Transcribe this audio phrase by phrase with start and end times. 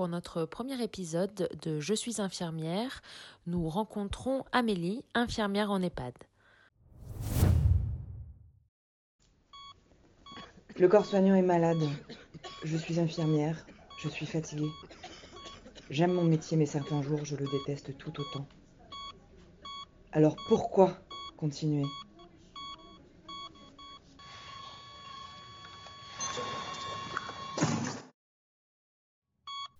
[0.00, 3.02] pour notre premier épisode de Je suis infirmière,
[3.46, 6.14] nous rencontrons Amélie, infirmière en EHPAD.
[10.78, 11.86] Le corps soignant est malade.
[12.64, 13.66] Je suis infirmière.
[13.98, 14.70] Je suis fatiguée.
[15.90, 18.46] J'aime mon métier, mais certains jours, je le déteste tout autant.
[20.12, 20.96] Alors pourquoi
[21.36, 21.84] continuer?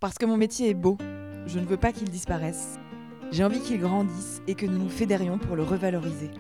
[0.01, 0.97] Parce que mon métier est beau.
[1.47, 2.79] Je ne veux pas qu'il disparaisse.
[3.33, 6.31] J'ai envie qu'il grandisse et que nous nous fédérions pour le revaloriser.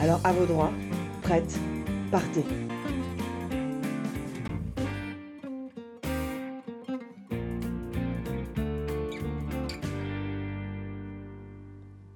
[0.00, 0.72] Alors à vos droits,
[1.22, 1.56] prête,
[2.10, 2.44] partez.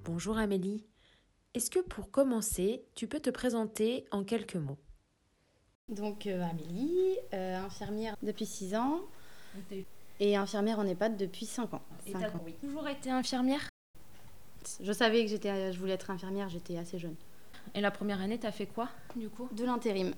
[0.03, 0.83] Bonjour Amélie.
[1.55, 4.77] Est-ce que pour commencer, tu peux te présenter en quelques mots?
[5.87, 8.99] Donc euh, Amélie, euh, infirmière depuis 6 ans
[10.19, 11.81] et infirmière en EHPAD depuis 5 ans.
[12.07, 12.43] Et Cinq t'as ans.
[12.61, 13.69] toujours été infirmière?
[14.81, 17.15] Je savais que j'étais, je voulais être infirmière, j'étais assez jeune.
[17.73, 19.47] Et la première année, t'as fait quoi du coup?
[19.53, 20.13] De l'intérim.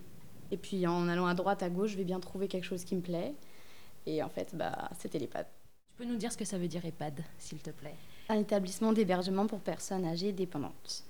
[0.50, 2.96] Et puis en allant à droite, à gauche, je vais bien trouver quelque chose qui
[2.96, 3.36] me plaît.
[4.08, 5.46] Et en fait, bah, c'était l'EHPAD.
[5.90, 7.96] Tu peux nous dire ce que ça veut dire EHPAD, s'il te plaît?
[8.30, 11.04] Un établissement d'hébergement pour personnes âgées dépendantes.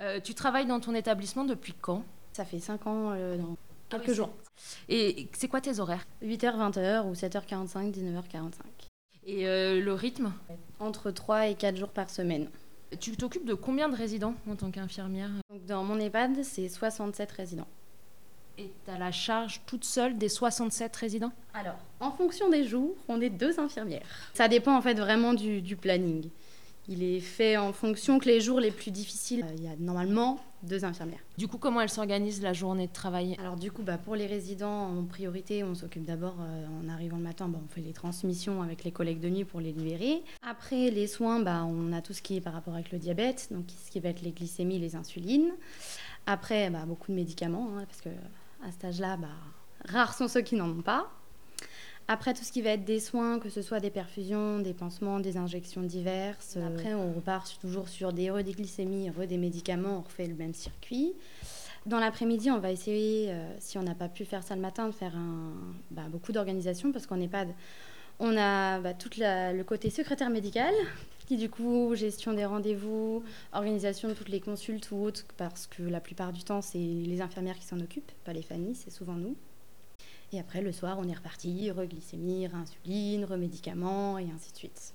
[0.00, 2.04] Euh, Tu travailles dans ton établissement depuis quand?
[2.32, 3.56] Ça fait 5 ans euh, dans
[3.90, 4.30] Ah quelques oui, jours.
[4.88, 6.06] Et c'est quoi tes horaires?
[6.22, 8.50] 8h, 20h ou 7h45, 19h45.
[9.26, 10.32] Et euh, le rythme?
[10.78, 12.48] Entre 3 et 4 jours par semaine.
[13.00, 15.30] Tu t'occupes de combien de résidents en tant qu'infirmière?
[15.50, 17.68] Donc dans mon EHPAD, c'est 67 résidents.
[18.58, 21.32] Et tu as la charge toute seule des 67 résidents?
[21.54, 24.02] Alors, en fonction des jours, on est deux infirmières.
[24.34, 26.28] Ça dépend en fait vraiment du, du planning.
[26.92, 29.76] Il est fait en fonction que les jours les plus difficiles, euh, il y a
[29.78, 31.20] normalement deux infirmières.
[31.38, 33.36] Du coup, comment elle s'organise la journée de travail?
[33.38, 37.16] Alors du coup, bah, pour les résidents, en priorité, on s'occupe d'abord, euh, en arrivant
[37.16, 40.24] le matin, bah, on fait les transmissions avec les collègues de nuit pour les libérer.
[40.42, 43.46] Après, les soins, bah, on a tout ce qui est par rapport avec le diabète,
[43.52, 45.52] donc ce qui va être les glycémies, les insulines.
[46.26, 48.10] Après, bah, beaucoup de médicaments, hein, parce que
[48.66, 49.28] à cet âge-là, bah,
[49.88, 51.08] rares sont ceux qui n'en ont pas.
[52.12, 55.20] Après, tout ce qui va être des soins, que ce soit des perfusions, des pansements,
[55.20, 56.56] des injections diverses.
[56.56, 60.34] Après, on repart toujours sur des re des glycémies, re des médicaments, on refait le
[60.34, 61.12] même circuit.
[61.86, 64.88] Dans l'après-midi, on va essayer, euh, si on n'a pas pu faire ça le matin,
[64.88, 65.12] de faire
[65.92, 67.50] bah, beaucoup d'organisation parce qu'on EHPAD,
[68.18, 70.74] on a bah, tout le côté secrétaire médical,
[71.28, 73.22] qui du coup, gestion des rendez-vous,
[73.52, 77.20] organisation de toutes les consultes ou autres, parce que la plupart du temps, c'est les
[77.20, 79.36] infirmières qui s'en occupent, pas les familles, c'est souvent nous.
[80.32, 84.94] Et après, le soir, on est reparti, reglycémie, insuline, remédicaments, et ainsi de suite.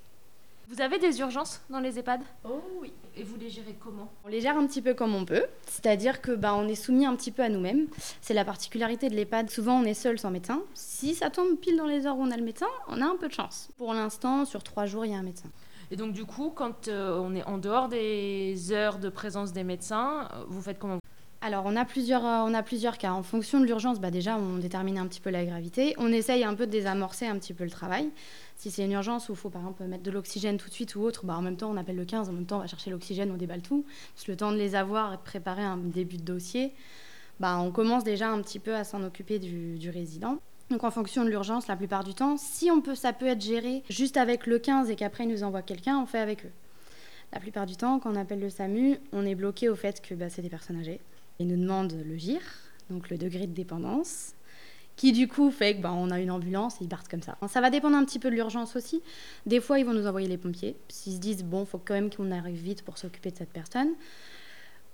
[0.70, 2.22] Vous avez des urgences dans les EHPAD?
[2.44, 4.10] Oh oui Et vous les gérez comment?
[4.24, 7.06] On les gère un petit peu comme on peut, c'est-à-dire que bah, on est soumis
[7.06, 7.88] un petit peu à nous-mêmes.
[8.22, 9.52] C'est la particularité de l'EHPAD.
[9.52, 10.64] Souvent, on est seul sans médecin.
[10.74, 13.16] Si ça tombe pile dans les heures où on a le médecin, on a un
[13.16, 13.70] peu de chance.
[13.78, 15.50] Pour l'instant, sur trois jours, il y a un médecin.
[15.92, 19.64] Et donc, du coup, quand euh, on est en dehors des heures de présence des
[19.64, 20.98] médecins, euh, vous faites comment?
[21.46, 23.12] Alors, on a plusieurs, euh, on a plusieurs cas.
[23.12, 25.94] En fonction de l'urgence, bah, déjà, on détermine un petit peu la gravité.
[26.00, 28.10] On essaye un peu de désamorcer un petit peu le travail.
[28.56, 30.96] Si c'est une urgence où il faut, par exemple, mettre de l'oxygène tout de suite
[30.96, 32.66] ou autre, bah, en même temps, on appelle le 15, en même temps, on va
[32.66, 33.86] chercher l'oxygène, on déballe tout.
[34.16, 36.74] Parce le temps de les avoir et préparer un début de dossier,
[37.40, 40.40] bah, on commence déjà un petit peu à s'en occuper du, résident.
[40.72, 43.42] Donc en fonction de l'urgence, la plupart du temps, si on peut, ça peut être
[43.42, 46.52] géré juste avec le 15 et qu'après ils nous envoient quelqu'un, on fait avec eux.
[47.34, 50.16] La plupart du temps, quand on appelle le SAMU, on est bloqué au fait que
[50.30, 51.00] c'est des personnes âgées.
[51.40, 52.42] Ils nous demandent le GIR,
[52.90, 54.34] donc le degré de dépendance,
[54.96, 57.38] qui du coup fait que bah, on a une ambulance et ils partent comme ça.
[57.48, 59.02] Ça va dépendre un petit peu de l'urgence aussi.
[59.46, 62.10] Des fois, ils vont nous envoyer les pompiers, s'ils se disent bon, faut quand même
[62.10, 63.90] qu'on arrive vite pour s'occuper de cette personne.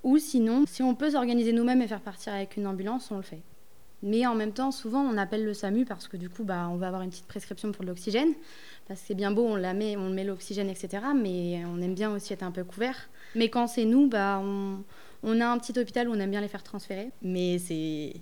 [0.03, 3.21] Ou sinon, si on peut s'organiser nous-mêmes et faire partir avec une ambulance, on le
[3.21, 3.43] fait.
[4.03, 6.77] Mais en même temps, souvent, on appelle le SAMU parce que du coup, bah, on
[6.77, 8.33] va avoir une petite prescription pour de l'oxygène.
[8.87, 11.03] Parce que c'est bien beau, on la met, on met l'oxygène, etc.
[11.15, 13.09] Mais on aime bien aussi être un peu couvert.
[13.35, 14.83] Mais quand c'est nous, bah, on,
[15.23, 17.11] on a un petit hôpital où on aime bien les faire transférer.
[17.21, 18.13] Mais c'est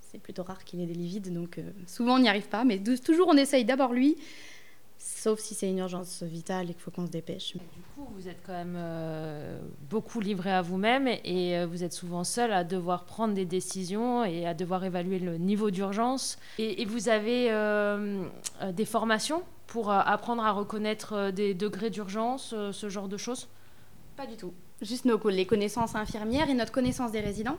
[0.00, 2.64] c'est plutôt rare qu'il ait des lits vides, donc euh, souvent on n'y arrive pas.
[2.64, 4.16] Mais toujours, on essaye d'abord lui,
[4.98, 7.52] sauf si c'est une urgence vitale et qu'il faut qu'on se dépêche.
[7.52, 7.60] Du
[7.94, 12.24] coup, vous êtes quand même euh, beaucoup livré à vous-même et euh, vous êtes souvent
[12.24, 16.38] seul à devoir prendre des décisions et à devoir évaluer le niveau d'urgence.
[16.58, 17.50] Et, et vous avez
[18.72, 23.46] des formations pour apprendre à reconnaître des degrés d'urgence, ce genre de choses?
[24.16, 24.52] Pas du tout.
[24.82, 27.58] Juste nos, les connaissances infirmières et notre connaissance des résidents.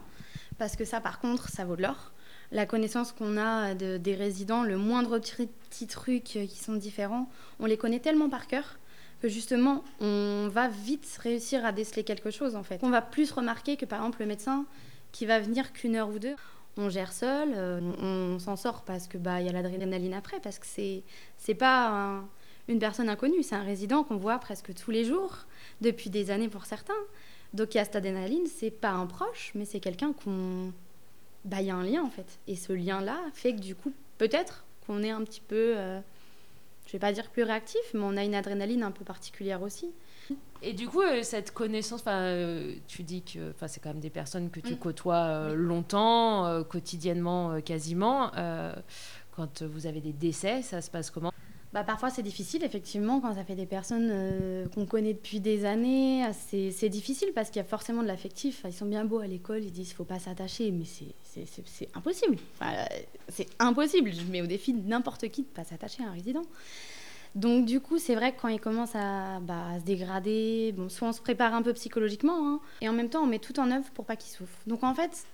[0.58, 2.12] Parce que ça, par contre, ça vaut de l'or.
[2.52, 7.30] La connaissance qu'on a de- des résidents, le moindre petit, truc euh, qui sont différents,
[7.60, 8.78] on les connaît tellement par cœur
[9.22, 12.80] que justement, on va vite réussir à déceler quelque chose en fait.
[12.84, 14.66] On va plus remarquer que par exemple le médecin
[15.12, 16.36] qui va venir qu'une heure ou deux,
[16.78, 20.58] on gère seul, euh, on, s'en sort parce que bah y a l'adrénaline après, parce
[20.58, 21.04] que c'est
[21.38, 22.24] c'est pas
[22.68, 25.46] une personne inconnue, c'est un résident qu'on voit presque tous les jours
[25.82, 26.94] depuis des années pour certains.
[27.54, 30.72] Donc il y a cette adrénaline, c'est pas un proche, mais c'est quelqu'un qu'on
[31.44, 33.74] bah il y a un lien en fait, et ce lien là fait que du
[33.74, 36.00] coup peut-être qu'on est un petit peu euh,
[36.86, 39.92] je vais pas dire plus réactif, mais on a une adrénaline un peu particulière aussi.
[40.62, 44.50] Et du coup, euh, cette connaissance, euh, tu dis que c'est quand même des personnes
[44.50, 44.78] que tu mm.
[44.78, 48.32] côtoies euh, longtemps, quotidiennement quasiment.
[49.36, 51.32] quand vous avez des décès, ça se passe comment?
[51.74, 56.26] Bah, Parfois, c'est difficile, effectivement, quand ça fait des personnes qu'on connaît depuis des années.
[56.32, 58.64] C'est difficile parce qu'il y a forcément de l'affectif.
[58.66, 61.90] Ils sont bien beaux à l'école, ils disent qu'il ne faut pas s'attacher, mais c'est
[61.96, 62.38] impossible.
[63.30, 64.12] c'est impossible.
[64.14, 66.44] Je mets au défi n'importe qui de ne pas s'attacher à un résident.
[67.36, 71.08] Donc du coup, c'est vrai que quand il commence à, bah, se dégrader, bon, soit
[71.08, 73.72] on se prépare un peu psychologiquement, hein, et en même temps on met tout en
[73.72, 74.58] œuvre pour pas qu'il souffre.
[74.68, 75.26] Donc en fait,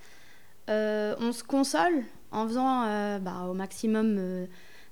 [0.69, 4.45] euh, on se console en faisant euh, bah, au maximum euh,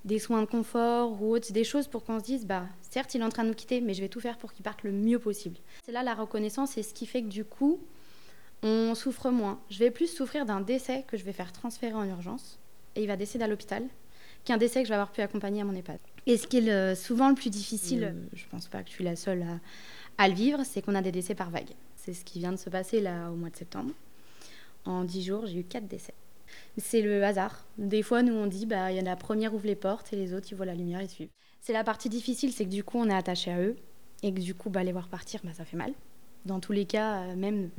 [0.06, 3.22] des soins de confort ou autres, des choses pour qu'on se dise, bah, certes il
[3.22, 4.92] est en train de nous quitter, mais je vais tout faire pour qu'il parte le
[4.92, 5.58] mieux possible.
[5.84, 7.80] C'est là la reconnaissance et ce qui fait que du coup,
[8.64, 9.60] on souffre moins.
[9.70, 12.60] Je vais plus souffrir d'un décès que je vais faire transférer en urgence,
[12.96, 13.84] et il va décéder à l'hôpital,
[14.46, 16.00] qu'un décès que je vais avoir pu accompagner à mon EHPAD.
[16.28, 18.38] Et ce qui est souvent le plus difficile, mm.
[18.38, 19.44] je pense pas que je suis la seule
[20.18, 21.72] à, le vivre, c'est qu'on a des décès par vague.
[21.96, 23.92] C'est ce qui vient de se passer là au mois de septembre.
[24.86, 26.14] En dix jours, j'ai eu quatre décès.
[26.78, 27.66] C'est le hasard.
[27.78, 30.12] Des fois, nous, on dit, bah, il y en a la première ouvre les portes
[30.14, 31.30] et les autres, ils voient la lumière, ils suivent.
[31.62, 33.76] C'est la partie difficile, c'est que du coup, on est attaché à eux
[34.24, 35.94] et que du coup, bah, les voir partir, bah, ça fait mal.
[36.46, 37.70] Dans tous les cas, euh, même,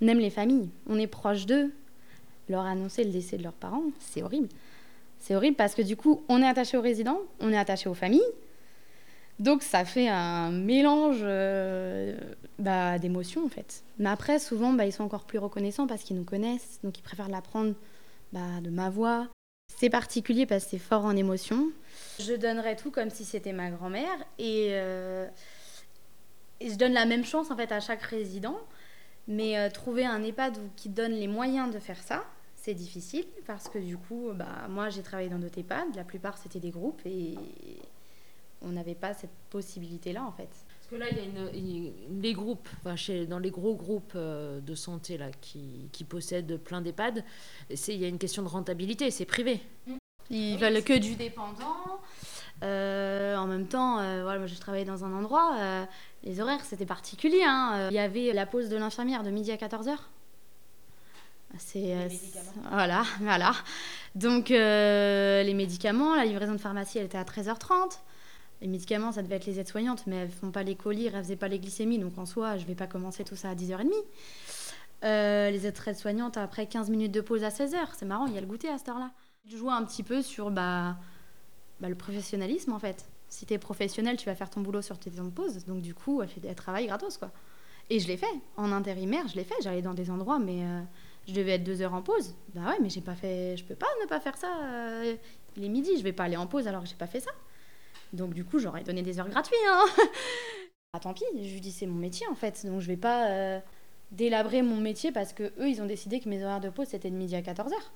[0.00, 1.72] même les familles, on est proche d'eux.
[2.48, 4.48] Leur annoncer le décès de leurs parents, c'est horrible.
[5.20, 7.94] C'est horrible parce que du coup, on est attaché aux résidents, on est attaché aux
[7.94, 8.22] familles.
[9.38, 12.18] Donc ça fait un mélange euh,
[12.58, 13.84] bah, d'émotions en fait.
[13.98, 17.02] Mais après, souvent, bah, ils sont encore plus reconnaissants parce qu'ils nous connaissent, donc ils
[17.02, 17.74] préfèrent l'apprendre
[18.32, 19.28] bah, de ma voix.
[19.76, 21.70] C'est particulier parce que c'est fort en émotion.
[22.18, 25.26] Je donnerais tout comme si c'était ma grand-mère et, euh,
[26.60, 28.58] je donne la même chance en fait à chaque résident.
[29.28, 32.24] Mais euh, trouver un EHPAD qui donne les moyens de faire ça,
[32.56, 36.36] c'est difficile parce que du coup, bah, moi j'ai travaillé dans d'autres EHPAD, la plupart
[36.36, 37.36] c'était des groupes et
[38.60, 40.50] on n'avait pas cette possibilité-là en fait.
[40.90, 44.12] Parce que là, il y a une, les groupes, enfin, chez, dans les gros groupes
[44.16, 47.24] euh, de santé là, qui, qui possèdent plein d'EHPAD,
[47.70, 49.60] il y a une question de rentabilité, c'est privé.
[50.30, 52.00] Ils veulent que du dépendant.
[52.62, 55.86] Euh, en même temps, euh, voilà, moi j'ai travaillé dans un endroit,
[56.24, 57.42] les horaires c'était particulier.
[57.44, 57.88] Hein.
[57.90, 59.96] Il y avait la pause de l'infirmière de midi à 14h.
[61.58, 61.94] C'est
[62.70, 63.52] voilà, voilà.
[64.16, 67.98] Donc les médicaments, la livraison de pharmacie, elle était à 13h30.
[68.60, 71.36] Les médicaments, ça devait être les aides-soignantes, mais elles font pas les colis, elles faisaient
[71.36, 73.90] pas les glycémies, donc en soi, je vais pas commencer tout ça à 10h30.
[75.02, 78.40] Euh, les aides-soignantes, après 15 minutes de pause à 16h, c'est marrant, il y a
[78.40, 79.12] le goûter à cette heure-là.
[79.46, 80.98] Je joue un petit peu sur bah,
[81.80, 83.08] bah, le professionnalisme en fait.
[83.28, 85.80] Si tu es professionnel, tu vas faire ton boulot sur tes temps de pause, donc
[85.80, 87.30] du coup, elle, fait, travaille gratos quoi.
[87.88, 88.26] Et je l'ai fait,
[88.56, 90.64] en intérimaire, je l'ai fait, j'allais dans des endroits, mais
[91.26, 92.34] je devais être deux heures en pause.
[92.54, 94.48] Bah ouais, mais j'ai pas fait, je peux pas ne pas faire ça.
[94.62, 95.16] Euh,
[95.56, 97.30] il est midi, je vais pas aller en pause alors que j'ai pas fait ça.
[98.12, 99.56] Donc du coup, j'aurais donné des heures gratuites.
[99.68, 99.84] Hein
[100.92, 103.28] ah, tant pis, je lui dis c'est mon métier en fait, donc je vais pas
[103.28, 103.60] euh,
[104.10, 107.10] délabrer mon métier parce que eux, ils ont décidé que mes horaires de pause c'était
[107.10, 107.92] de midi à 14 heures.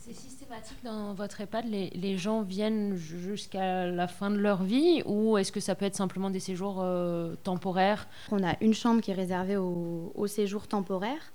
[0.00, 5.02] C'est systématique dans votre EHPAD les, les gens viennent jusqu'à la fin de leur vie
[5.06, 8.06] ou est-ce que ça peut être simplement des séjours euh, temporaires?
[8.30, 11.32] On a une chambre qui est réservée aux, séjours temporaires.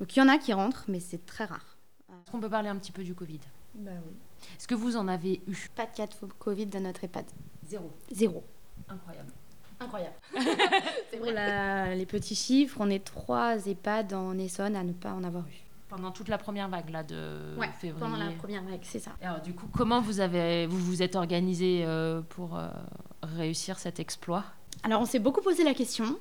[0.00, 1.76] Donc il y en a qui rentrent, mais c'est très rare.
[2.08, 3.40] Est-ce qu'on peut parler un petit peu du Covid?
[3.74, 4.14] Bah oui.
[4.56, 7.26] Est-ce que vous en avez eu Pas de cas de Covid dans notre EHPAD.
[7.66, 7.90] Zéro.
[8.10, 8.44] Zéro.
[8.88, 9.32] Incroyable.
[9.80, 10.14] Incroyable.
[11.10, 11.96] c'est vrai.
[11.96, 15.72] les petits chiffres, on est trois EHPAD en Essonne à ne pas en avoir eu
[15.92, 18.00] pendant toute la première vague là de février.
[18.00, 19.10] Pendant la première vague, c'est ça.
[19.20, 22.68] Alors du coup, comment vous avez vous vous êtes organisé euh, pour euh,
[23.22, 24.44] réussir cet exploit?
[24.82, 26.18] Alors on s'est beaucoup posé la question.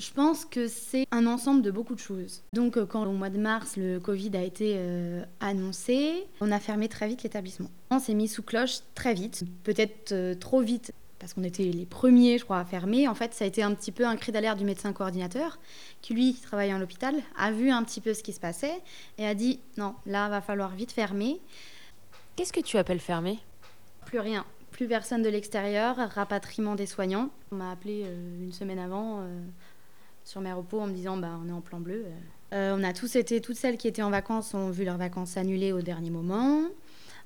[0.00, 2.42] Je pense que c'est un ensemble de beaucoup de choses.
[2.52, 4.78] Donc euh, quand au mois de mars le Covid a été
[5.40, 7.70] annoncé, on a fermé très vite l'établissement.
[7.90, 10.92] On s'est mis sous cloche très vite, peut-être trop vite
[11.24, 13.08] parce qu'on était les premiers, je crois, à fermer.
[13.08, 15.58] En fait, ça a été un petit peu un cri d'alerte du médecin coordinateur,
[16.02, 18.74] qui lui, qui travaillait en l'hôpital, a vu un petit peu ce qui se passait
[19.16, 21.40] et a dit non, là, va falloir vite fermer.
[22.36, 23.38] Qu'est-ce que tu appelles fermer?
[24.04, 24.44] Plus rien,
[24.74, 27.30] plus personne de l'extérieur, rapatriement des soignants.
[27.52, 29.38] On m'a appelé euh, une semaine avant euh,
[30.24, 32.04] sur mes repos en me disant bah on est en plan bleu.
[32.52, 35.36] Euh, on a tous été, toutes celles qui étaient en vacances ont vu leurs vacances
[35.36, 36.62] annulées au dernier moment.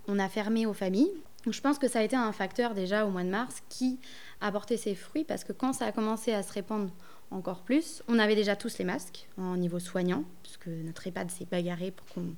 [0.09, 1.11] On a fermé aux familles.
[1.50, 3.99] Je pense que ça a été un facteur déjà au mois de mars qui
[4.43, 6.90] a porté ses fruits parce que quand ça a commencé à se répandre
[7.31, 11.47] encore plus, on avait déjà tous les masques en niveau soignant, puisque notre EHPAD s'est
[11.50, 12.35] bagarré pour qu'on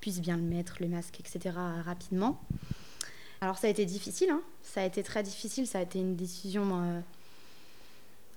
[0.00, 1.54] puisse bien le mettre, le masque, etc.
[1.84, 2.40] rapidement.
[3.44, 4.40] Alors ça a été difficile, hein.
[4.62, 7.00] ça a été très difficile, ça a été une décision euh,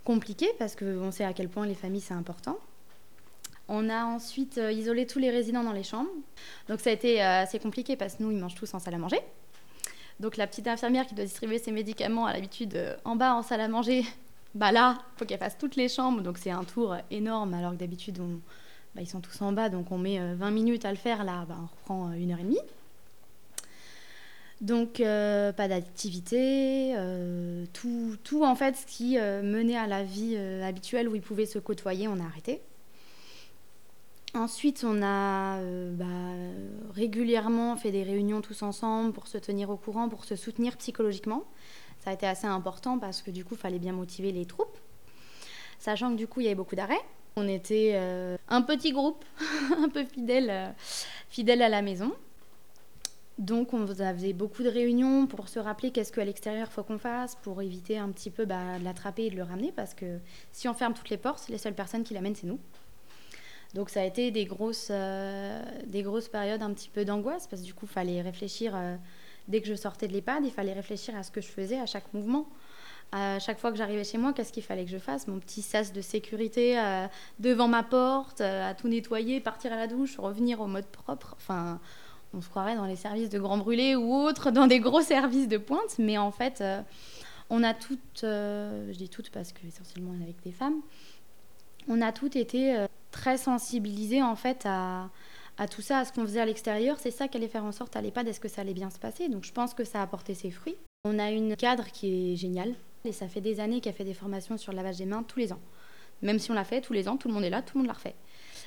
[0.04, 2.60] compliquée parce qu'on sait à quel point les familles c'est important.
[3.70, 6.10] On a ensuite euh, isolé tous les résidents dans les chambres.
[6.68, 8.96] Donc ça a été euh, assez compliqué parce que nous, ils mangent tous en salle
[8.96, 9.22] à manger.
[10.20, 13.62] Donc la petite infirmière qui doit distribuer ses médicaments à l'habitude en bas en salle
[13.62, 14.04] à manger,
[14.56, 16.20] bah là, faut qu'elle fasse toutes les chambres.
[16.20, 18.20] Donc c'est un tour énorme alors que d'habitude,
[18.94, 19.70] bah, ils sont tous en bas.
[19.70, 21.24] Donc on met 20 minutes à le faire.
[21.24, 22.60] Là, bah, on reprend une heure et demie.
[24.62, 26.96] Donc pas d'activité,
[27.74, 31.60] tout, tout, en fait ce qui menait à la vie habituelle où ils pouvaient se
[31.60, 32.62] côtoyer, on a arrêté.
[34.38, 36.06] Ensuite, on a euh, bah,
[36.94, 41.44] régulièrement fait des réunions tous ensemble pour se tenir au courant, pour se soutenir psychologiquement.
[42.00, 44.78] Ça a été assez important parce que du coup, il fallait bien motiver les troupes.
[45.80, 47.02] Sachant que du coup, il y avait beaucoup d'arrêts.
[47.36, 49.24] On était euh, un petit groupe,
[49.78, 50.70] un peu fidèle, euh,
[51.30, 52.14] fidèle à la maison.
[53.38, 57.36] Donc, on faisait beaucoup de réunions pour se rappeler qu'est-ce qu'à l'extérieur faut qu'on fasse,
[57.36, 60.18] pour éviter un petit peu bah, de l'attraper et de le ramener, parce que
[60.52, 62.60] si on ferme toutes les portes, les seules personnes qui l'amènent, c'est nous.
[63.74, 67.62] Donc ça a été des grosses, euh, des grosses périodes un petit peu d'angoisse parce
[67.62, 68.96] que du coup, il fallait réfléchir, euh,
[69.48, 71.86] dès que je sortais de l'EHPAD, il fallait réfléchir à ce que je faisais à
[71.86, 72.48] chaque mouvement.
[73.12, 75.28] À chaque fois que j'arrivais chez moi, qu'est-ce qu'il fallait que je fasse?
[75.28, 77.08] Mon petit sas de sécurité euh,
[77.40, 81.36] devant ma porte, à tout nettoyer, partir à la douche, revenir au mode propre.
[81.38, 81.80] Enfin,
[82.34, 85.48] on se croirait dans les services de Grand Brûlé ou autres, dans des gros services
[85.48, 85.98] de pointe.
[86.00, 86.64] Mais en fait,
[87.50, 90.82] on a toutes, je dis toutes parce que essentiellement on est avec des femmes,
[91.88, 95.10] on a toutes été très sensibilisée en fait à,
[95.72, 96.98] tout ça, à ce qu'on faisait à l'extérieur.
[97.00, 99.00] C'est ça qui allait faire en sorte à l'EHPAD, est-ce que ça allait bien se
[99.00, 99.30] passer?
[99.30, 100.78] Donc je pense que ça a apporté ses fruits.
[101.06, 102.74] On a une cadre qui est géniale
[103.06, 105.40] et ça fait des années qu'elle fait des formations sur le lavage des mains tous
[105.40, 105.62] les ans.
[106.22, 107.80] Même si on l'a fait tous les ans, tout le monde est là, tout le
[107.80, 108.16] monde l'a refait.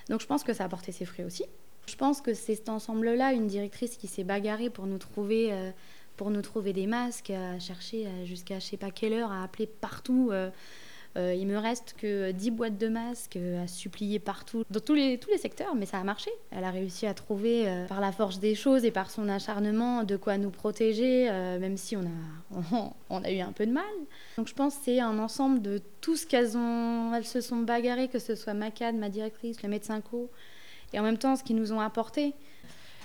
[0.09, 1.45] Donc je pense que ça a apporté ses fruits aussi.
[1.91, 5.73] Je pense que c'est cet ensemble-là, une directrice qui s'est bagarrée pour nous trouver, euh,
[6.17, 9.43] pour nous trouver des masques, à chercher euh, jusqu'à je sais pas quelle heure, à
[9.43, 10.29] appeler partout.
[10.31, 10.51] Euh,
[11.17, 14.95] euh, il me reste que 10 boîtes de masques euh, à supplier partout, dans tous
[14.95, 16.31] les, tous les secteurs, mais ça a marché.
[16.53, 20.17] Elle a réussi à trouver, par la force des choses et par son acharnement, de
[20.17, 21.25] quoi nous protéger,
[21.59, 23.83] même si on a, on, a eu un peu de mal.
[24.37, 27.59] Donc je pense que c'est un ensemble de tout ce qu'elles ont, elles se sont
[27.59, 30.31] bagarrées, que ce soit Macad, ma directrice, le médecin co,
[30.93, 32.35] et en même temps ce qu'ils nous ont apporté.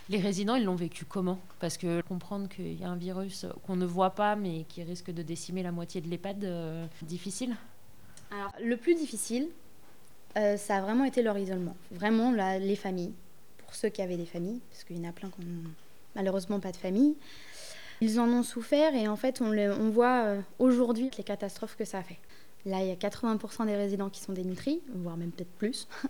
[0.10, 1.40] Les résidents, ils l'ont vécu comment?
[1.60, 5.12] Parce que comprendre qu'il y a un virus qu'on ne voit pas, mais qui risque
[5.12, 6.46] de décimer la moitié de l'EHPAD,
[7.02, 7.56] difficile?
[8.32, 9.50] Alors, le plus difficile,
[10.38, 11.76] euh, ça a vraiment été leur isolement.
[11.92, 13.14] Vraiment, les familles.
[13.58, 15.72] Pour ceux qui avaient des familles, parce qu'il y en a plein qui n'ont
[16.16, 17.16] malheureusement pas de famille.
[18.02, 22.00] Ils en ont souffert et en fait, on, voit euh, aujourd'hui les catastrophes que ça
[22.00, 22.20] a fait.
[22.66, 25.88] Là, il y a 80% des résidents qui sont dénutris, voire même peut-être plus.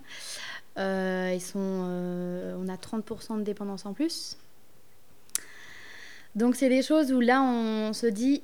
[0.78, 4.36] Euh, ils sont, on a 30% de dépendance en plus.
[6.34, 8.42] Donc, c'est des choses où là, on se dit,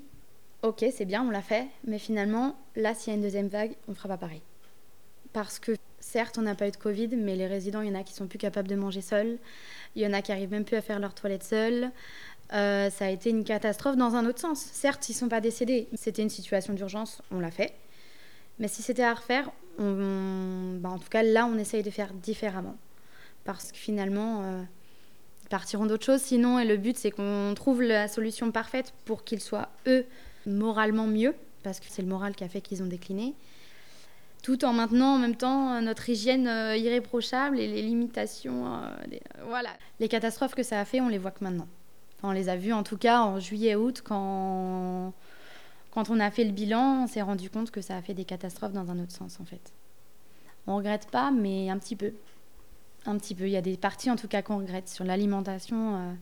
[0.63, 3.75] ok, c'est bien, on l'a fait, mais finalement, là, s'il y a une deuxième vague,
[3.87, 4.41] on ne fera pas pareil.
[5.35, 8.01] Parce que certes, on n'a pas eu de Covid, mais les résidents, il y en
[8.01, 9.39] a qui sont plus capables de manger seuls,
[9.95, 11.91] il y en a qui arrivent même plus à faire leur toilette seuls.
[12.55, 14.61] Euh, ça a été une catastrophe dans un autre sens.
[14.61, 15.89] Certes, ils ne sont pas décédés.
[15.95, 17.75] C'était une situation d'urgence, on l'a fait.
[18.59, 22.77] Mais si c'était à refaire, bah, en tout cas, là, on essaye de faire différemment.
[23.45, 24.63] Parce que finalement, euh,
[25.45, 26.21] ils partiront d'autre chose.
[26.21, 30.07] Sinon, et le but, c'est qu'on trouve la solution parfaite pour qu'ils soient, eux,
[30.47, 33.35] moralement mieux, parce que c'est le moral qui a fait qu'ils ont décliné,
[34.43, 38.67] tout en maintenant en même temps notre hygiène euh, irréprochable et les limitations.
[38.67, 39.71] Euh, euh, voilà.
[40.01, 41.69] Les catastrophes que ça a fait, on les voit que maintenant.
[42.23, 45.13] on les a vues en tout cas en juillet-août, quand,
[45.93, 48.25] quand on a fait le bilan, on s'est rendu compte que ça a fait des
[48.25, 49.73] catastrophes dans un autre sens en fait.
[50.67, 52.13] On regrette pas, mais un petit peu.
[53.07, 53.47] Un petit peu.
[53.47, 56.17] Il y a des parties en tout cas qu'on regrette sur l'alimentation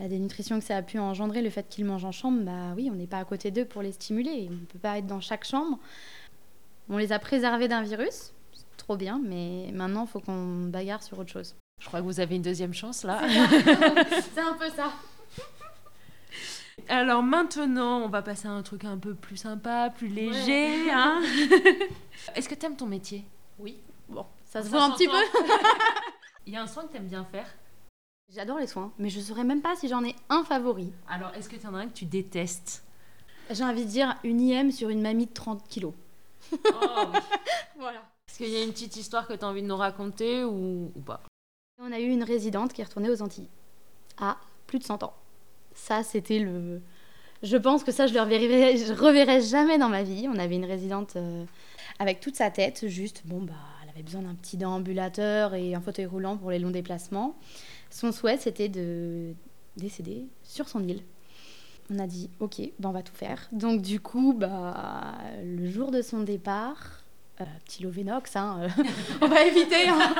[0.00, 2.88] la dénutrition que ça a pu engendrer, le fait qu'ils mangent en chambre, bah oui,
[2.90, 4.48] on n'est pas à côté d'eux pour les stimuler.
[4.48, 5.78] On ne peut pas être dans chaque chambre.
[6.88, 8.32] On les a préservés d'un virus,
[8.78, 11.54] trop bien, mais maintenant, il faut qu'on bagarre sur autre chose.
[11.80, 13.20] Je crois que vous avez une deuxième chance là.
[13.28, 14.90] C'est un peu ça.
[16.90, 20.90] Alors maintenant, on va passer à un truc un peu plus sympa, plus léger.
[20.90, 21.22] Hein
[22.34, 23.24] Est-ce que tu aimes ton métier?
[23.60, 23.78] Oui.
[24.08, 25.12] Bon, ça se voit un petit peu.
[26.46, 27.46] Il y a un soin que tu aimes bien faire?
[28.28, 30.92] J'adore les soins, mais je ne saurais même pas si j'en ai un favori.
[31.08, 32.82] Alors, est-ce que tu en as un que tu détestes?
[33.50, 35.94] J'ai envie de dire une IM sur une mamie de 30 kilos.
[36.52, 37.04] Oh,
[37.78, 38.02] voilà.
[38.28, 40.92] Est-ce qu'il y a une petite histoire que tu as envie de nous raconter ou,
[41.06, 41.22] pas?
[41.78, 43.48] On a eu une résidente qui est retournée aux Antilles
[44.18, 45.14] à plus de 100 ans.
[45.74, 46.80] Ça, c'était le.
[47.42, 50.28] Je pense que ça, je le reverrai, je reverrai jamais dans ma vie.
[50.28, 51.44] On avait une résidente euh,
[51.98, 55.80] avec toute sa tête, juste, bon, bah, elle avait besoin d'un petit déambulateur et un
[55.80, 57.36] fauteuil roulant pour les longs déplacements.
[57.88, 59.34] Son souhait, c'était de
[59.76, 61.02] décéder sur son île.
[61.90, 63.48] On a dit, ok, bah, on va tout faire.
[63.52, 66.99] Donc, du coup, bah, le jour de son départ,
[67.42, 68.82] euh, petit Lovenox, hein, euh,
[69.20, 70.14] on va éviter, hein.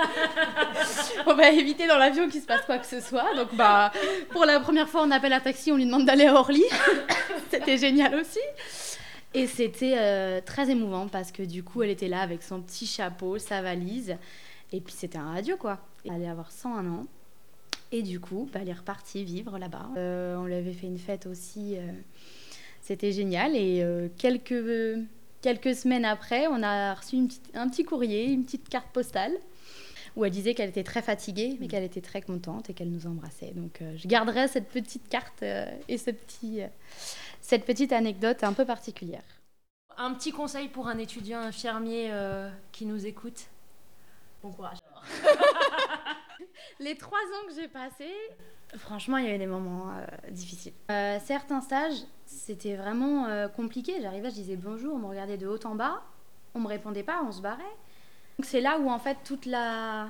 [1.26, 3.34] on va éviter dans l'avion qu'il se passe quoi que ce soit.
[3.34, 3.92] Donc, bah,
[4.30, 6.64] pour la première fois, on appelle un taxi, on lui demande d'aller à Orly.
[7.50, 8.40] c'était génial aussi.
[9.34, 12.86] Et c'était euh, très émouvant parce que du coup, elle était là avec son petit
[12.86, 14.16] chapeau, sa valise.
[14.72, 15.78] Et puis, c'était un adieu, quoi.
[16.04, 17.06] Elle allait avoir 101 ans.
[17.92, 19.90] Et du coup, bah, elle est repartie vivre là-bas.
[19.96, 21.76] On lui avait fait une fête aussi.
[22.80, 23.56] c'était génial.
[23.56, 23.84] Et
[24.16, 24.54] quelques,
[25.42, 29.32] quelques semaines après, on a reçu une petite- un petit courrier, une petite carte postale,
[30.16, 33.06] où elle disait qu'elle était très fatiguée, mais qu'elle était très contente et qu'elle nous
[33.06, 33.52] embrassait.
[33.54, 36.66] Donc euh, je garderai cette petite carte euh, et ce petit, euh,
[37.40, 39.22] cette petite anecdote un peu particulière.
[39.96, 42.10] Un petit conseil pour un étudiant infirmier
[42.72, 43.46] qui nous écoute
[44.42, 44.78] Bon courage.
[46.80, 48.14] Les trois ans que j'ai passés,
[48.78, 50.72] franchement, il y a eu des moments euh, difficiles.
[50.90, 54.00] Euh, certains stages, c'était vraiment euh, compliqué.
[54.00, 56.02] J'arrivais, je disais bonjour, on me regardait de haut en bas,
[56.54, 57.62] on me répondait pas, on se barrait.
[58.38, 60.08] Donc c'est là où en fait toute la,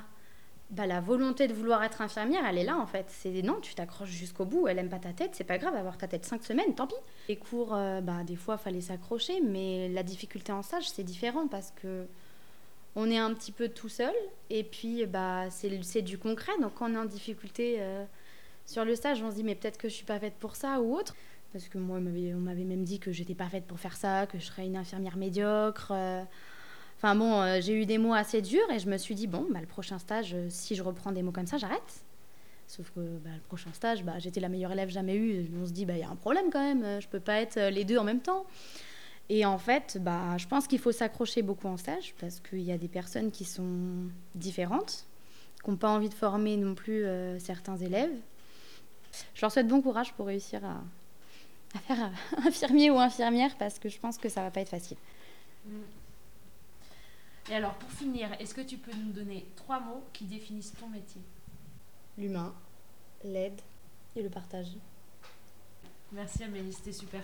[0.70, 3.06] bah, la volonté de vouloir être infirmière, elle est là en fait.
[3.08, 5.99] C'est non, tu t'accroches jusqu'au bout, elle aime pas ta tête, c'est pas grave, avoir
[5.99, 6.94] ta tête cinq semaines, tant pis.
[7.28, 11.72] Les cours, bah, des fois, fallait s'accrocher, mais la difficulté en stage, c'est différent parce
[11.72, 12.06] que
[12.97, 14.14] on est un petit peu tout seul
[14.49, 16.52] et puis bah c'est du concret.
[16.61, 18.04] Donc quand on est en difficulté euh,
[18.66, 20.80] sur le stage on se dit mais peut-être que je suis pas faite pour ça
[20.80, 21.14] ou autre.
[21.52, 24.38] Parce que moi on m'avait- même dit que j'étais pas faite pour faire ça que
[24.38, 26.23] je serais une infirmière médiocre euh.
[26.97, 29.47] enfin bon euh, j'ai eu des mots assez durs et je me suis dit bon
[29.50, 32.04] bah le prochain stage si je reprends des mots comme ça j'arrête.
[32.68, 35.50] Sauf que bah, le prochain stage bah, j'étais la meilleure élève jamais eue.
[35.61, 37.59] On se dit bah il y a un problème quand même je peux pas être
[37.70, 38.47] les deux en même temps
[39.32, 42.72] et en fait, bah, je pense qu'il faut s'accrocher beaucoup en stage parce qu'il y
[42.72, 45.06] a des personnes qui sont différentes,
[45.62, 48.10] qui n'ont pas envie de former non plus euh, certains élèves.
[49.36, 50.82] Je leur souhaite bon courage pour réussir à,
[51.76, 54.71] à faire euh, infirmier ou infirmière parce que je pense que ça va pas être
[54.71, 54.97] facile.
[57.49, 60.88] Et alors, pour finir, est-ce que tu peux nous donner trois mots qui définissent ton
[60.88, 61.23] métier?
[62.19, 62.52] L'humain,
[63.23, 63.60] l'aide
[64.16, 64.73] et le partage.
[66.10, 67.23] Merci Amélie, c'était super.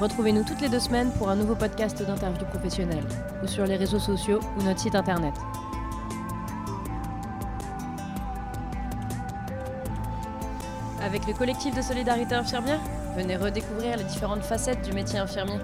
[0.00, 3.04] Retrouvez-nous toutes les deux semaines pour un nouveau podcast d'interview professionnelle,
[3.42, 5.34] ou sur les réseaux sociaux ou notre site internet.
[11.02, 12.80] Avec le collectif de solidarité infirmière,
[13.14, 15.58] venez redécouvrir les différentes facettes du métier infirmier.